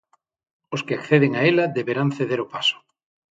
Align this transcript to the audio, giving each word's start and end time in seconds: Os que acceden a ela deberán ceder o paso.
Os 0.75 0.81
que 0.85 0.97
acceden 0.99 1.31
a 1.35 1.41
ela 1.51 1.73
deberán 1.77 2.09
ceder 2.17 2.39
o 2.45 2.49
paso. 2.53 2.77